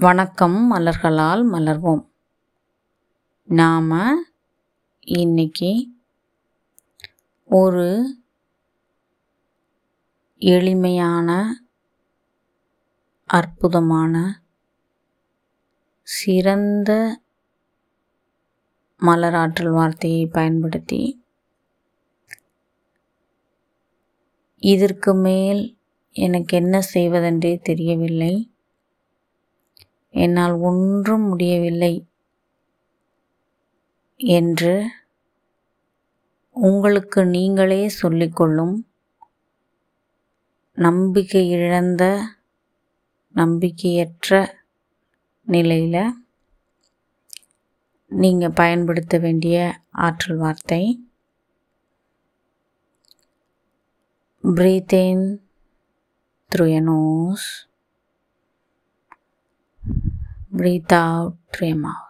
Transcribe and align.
வணக்கம் 0.00 0.72
மலர்களால் 0.72 1.42
மலர்வோம். 1.52 2.08
நாம் 3.44 4.26
இன்னைக்கு 5.00 5.88
ஒரு 7.48 8.16
எளிமையான 10.38 11.54
அற்புதமான 13.24 14.42
சிறந்த 16.02 17.20
மலராற்றல் 19.00 19.72
வார்த்தையை 19.72 20.26
பயன்படுத்தி 20.26 21.24
இதற்கு 24.58 25.14
மேல் 25.14 25.76
எனக்கு 26.12 26.56
என்ன 26.56 26.80
செய்வதென்றே 26.80 27.58
தெரியவில்லை. 27.58 28.52
என்னால் 30.18 30.54
ஒன்றும் 30.60 31.26
முடியவில்லை 31.28 31.94
என்று 34.20 34.74
உங்களுக்கு 36.56 37.20
நீங்களே 37.26 37.82
சொல்லிக்கொள்ளும் 38.02 38.76
நம்பிக்கை 40.78 41.42
இழந்த 41.50 42.04
நம்பிக்கையற்ற 43.34 44.38
நிலையில் 45.46 46.02
நீங்கள் 48.10 48.56
பயன்படுத்த 48.60 49.18
வேண்டிய 49.18 49.56
ஆற்றல் 50.04 50.36
வார்த்தை. 50.36 50.82
Breathe 54.44 54.94
in 55.06 55.20
through 56.50 56.70
your 56.70 56.84
nose. 56.90 57.67
Breathe 60.50 60.92
out 60.92 61.36
through 61.52 61.74
mouth 61.74 62.08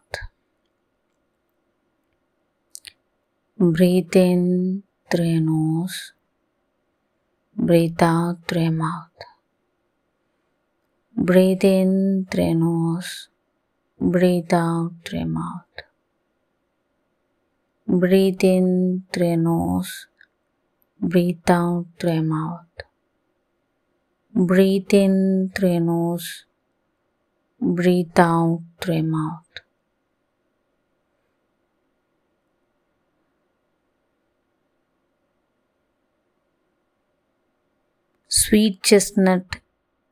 breathe 3.58 4.14
in 4.14 4.84
through 5.11 5.41
nose. 5.41 6.12
Breathe 7.56 8.00
out 8.00 8.39
through 8.47 8.70
mouth 8.70 9.11
breathe 11.17 11.64
in 11.64 12.27
through 12.30 12.55
nose. 12.55 13.28
Breathe 14.00 14.55
out 14.55 14.92
through 15.05 15.27
mouth 15.27 15.83
breathe 17.89 18.45
in 18.45 19.02
through 19.12 19.36
nose. 19.39 20.06
Breathe 21.00 21.50
out 21.50 21.86
through 21.98 22.23
mouth 22.23 22.67
breathe 24.34 24.95
in 24.95 25.50
through 25.52 25.80
nose 25.80 26.45
breathe 27.67 28.20
out 28.20 28.59
through 28.81 28.92
your 28.92 29.05
mouth. 29.05 29.47
Sweet 38.27 38.86
chestnut 38.91 39.48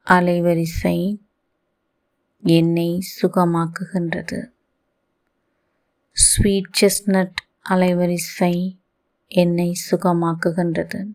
அலைவரிசை 0.04 1.16
என்னை 2.40 3.06
சுகமாக்குகின்றது. 3.22 4.50
Sweet 6.12 6.76
chestnut 6.80 7.34
அலைவரிசை 7.68 8.78
என்னை 9.26 9.76
சுகமாக்குகின்றது. 9.90 11.06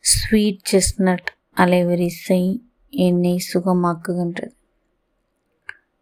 sweet 0.00 0.60
chestnut 0.72 1.26
அலைவரிசை 1.54 2.60
என்னை 2.90 3.44
சுகமாக்குகின்றது. 3.54 4.52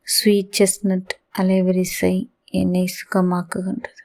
sweet 0.02 0.54
chestnut 0.58 1.06
அலைவரிசை 1.38 2.30
என்னை 2.44 2.92
சுகமாக்குகின்றது. 2.94 4.02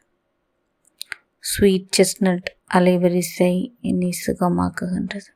sweet 1.39 1.93
chestnut 1.97 2.47
அலைவரிசை 2.73 3.75
என்னை 3.81 4.09
சுகமாக்குகின்றது. 4.27 5.29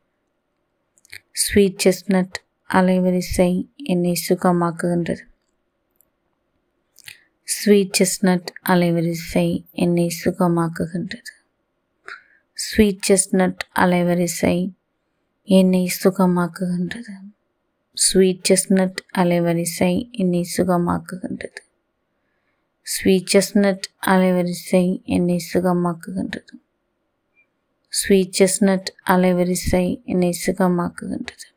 ஸ்வீட் 1.32 1.82
செஸ்னட் 1.84 2.34
அலைவரிசை 2.70 3.68
என்னை 3.76 4.14
சுகமாக்குகின்றது. 4.30 5.24
ஸ்வீட் 7.44 7.96
செஸ்னட் 8.00 8.48
அலைவரிசை 8.70 9.66
என்னை 9.72 10.08
சுகமாக்குகின்றது. 10.26 11.32
ஸ்வீட் 12.54 13.06
செஸ்னட் 13.10 13.58
அலைவரிசை 13.76 14.72
என்னை 15.44 15.92
சுகமாக்குகின்றது. 16.04 17.14
ஸ்வீட் 17.94 18.48
செஸ்னட் 18.50 19.00
அலைவரிசை 19.18 20.10
என்னை 20.12 20.48
சுகமாக்குகின்றது. 20.58 21.62
ஸ்வீட் 22.82 23.32
செஸ்னட் 23.34 23.86
அலைவரிசை 24.08 25.02
என்னை 25.04 25.46
சுகமாக்குகின்றது. 25.54 26.54
ஸ்வீட் 27.88 28.36
செஸ்னட் 28.40 28.90
அலைவரிசை 29.06 30.02
என்னை 30.06 30.38
சுகமாக்குகின்றது. 30.46 31.48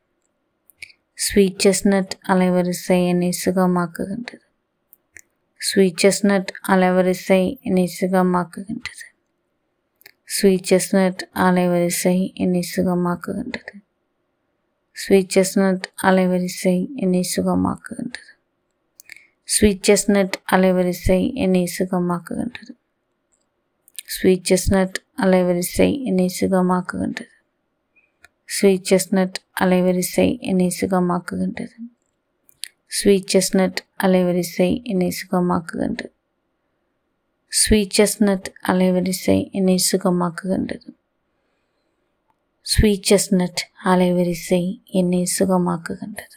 ஸ்வீட் 1.15 1.67
செஸ்னட் 1.67 2.11
அலைவரிசை 2.29 3.07
என்னை 3.07 3.31
சுகமாக்குகின்றது. 3.45 4.45
ஸ்வீட் 5.61 6.05
செஸ்னட் 6.05 6.51
அலைவரிசை 6.69 7.59
என்னை 7.61 7.87
சுகமாக்குகின்றது. 8.01 9.07
ஸ்வீட் 10.25 10.69
செஸ்னட் 10.71 11.23
அலைவரிசை 11.35 12.33
என்னை 12.35 12.63
சுகமாக்குகின்றது. 12.77 13.84
ஸ்வீட் 15.05 15.33
செஸ்னட் 15.35 15.87
அலைவரிசை 16.03 16.77
என்னை 16.95 17.21
சுகமாக்குகின்றது. 17.37 18.31
ஸ்வீட் 19.45 19.89
செஸ்னட் 19.89 20.37
அலைவரிசை 20.53 21.33
என்னை 21.35 21.65
சுகமாக்குகின்றது. 21.79 22.73
ஸ்வீட் 24.05 24.47
செஸ்னட் 24.51 24.97
அலைவரிசை 25.17 25.89
என்னை 26.03 26.29
சுகமாக்குகின்றது. 26.41 27.35
ஸ்வீட் 28.45 28.87
செஸ்னட் 28.91 29.39
அலைவரிசை 29.61 30.39
என்னை 30.41 30.69
சுகமாக்குகின்றது. 30.81 31.79
ஸ்வீட் 32.87 33.31
செஸ்னட் 33.35 33.79
அலைவரிசை 34.03 34.83
என்னை 34.83 35.13
சுகமாக்குகின்றது. 35.21 36.13
ஸ்வீட் 37.53 37.97
செஸ்னட் 37.99 38.49
அலைவரிசை 38.69 39.51
என்னை 39.51 39.79
சுகமாக்குகின்றது. 39.93 40.89
ஸ்வீட் 42.67 43.09
செஸ்னட் 43.11 43.61
அலைவரிசை 43.85 44.85
என்னை 44.85 45.29
சுகமாக்குகின்றது. 45.39 46.37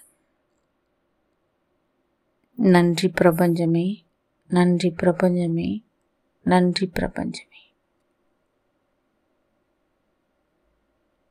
நன்றி 2.55 3.09
பிரபஞ்சமே 3.09 4.05
நன்றி 4.47 4.91
பிரபஞ்சமே 4.91 5.83
நன்றி 6.43 6.87
பிரபஞ்சமே. 6.87 7.66